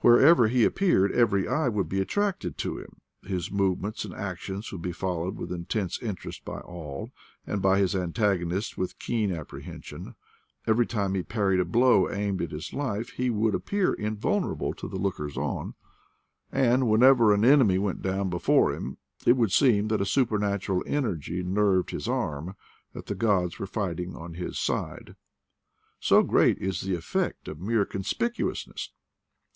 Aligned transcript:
Wherever 0.00 0.46
he 0.46 0.62
appeared 0.62 1.10
every 1.10 1.48
eye 1.48 1.68
would 1.68 1.88
be 1.88 2.00
attracted 2.00 2.56
to 2.58 2.78
him; 2.78 3.00
his 3.24 3.50
movements 3.50 4.04
and 4.04 4.14
actions 4.14 4.70
would 4.70 4.80
be 4.80 4.92
followed 4.92 5.34
with 5.36 5.50
intense 5.50 6.00
interest 6.00 6.44
by 6.44 6.60
all, 6.60 7.10
and 7.44 7.60
by 7.60 7.80
his 7.80 7.96
antagonists 7.96 8.76
with 8.78 9.00
keen 9.00 9.32
apprehension; 9.34 10.14
every 10.68 10.86
time 10.86 11.16
he 11.16 11.24
parried 11.24 11.58
a 11.58 11.64
blow 11.64 12.08
aimed 12.08 12.40
at 12.42 12.52
his 12.52 12.72
life 12.72 13.10
he 13.16 13.28
would 13.28 13.56
appear 13.56 13.92
invulnerable 13.94 14.72
to 14.72 14.86
the 14.86 15.00
lookers 15.00 15.36
on, 15.36 15.74
and 16.52 16.88
when 16.88 17.00
y 17.00 17.10
114 17.10 17.10
IDLE 17.10 17.10
DAYS 17.10 17.10
IN 17.10 17.10
PATAGONIA 17.10 17.10
ever 17.10 17.34
an 17.34 17.44
enemy 17.52 17.78
went 17.80 18.02
down 18.24 18.30
before 18.30 18.72
him 18.72 18.98
it 19.26 19.36
would 19.36 19.50
seem 19.50 19.88
that 19.88 20.00
a 20.00 20.06
supernatural 20.06 20.84
energy 20.86 21.42
nerved 21.42 21.90
his 21.90 22.06
arm, 22.06 22.54
that 22.92 23.06
the 23.06 23.16
gods 23.16 23.58
were 23.58 23.66
fighting 23.66 24.14
on 24.14 24.34
his 24.34 24.56
side. 24.60 25.16
So 25.98 26.22
great 26.22 26.58
is 26.58 26.82
the 26.82 26.94
effect 26.94 27.48
of 27.48 27.58
mere 27.58 27.84
conspicuousness 27.84 28.90